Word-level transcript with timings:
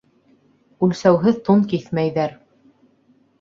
Үлсәүһеҙ 0.87 1.37
тун 1.49 1.61
киҫмәйҙәр. 1.75 2.35